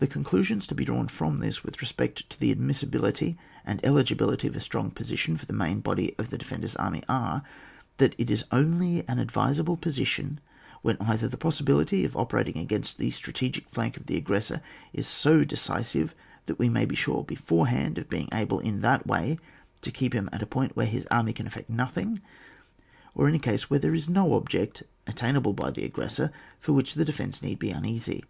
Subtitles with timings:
[0.00, 4.48] The conclusions to be drawn from this with respect to the admissibility and eli gibility
[4.48, 7.44] of a strong position for the main body of the defender's army are,
[7.98, 10.40] that it is only an advisable position
[10.82, 14.60] when either the possibility of operating eigainst the strategic fiank of the aggressor
[14.92, 16.12] is so deci sive
[16.46, 19.38] that we may be sure beforehand of being able in that way
[19.80, 22.20] to keep him at a point where his army can effect nothing,
[23.14, 26.72] or in a case where there is no object at tainable by the aggressor for
[26.72, 28.24] wluch the defence need be uneasy.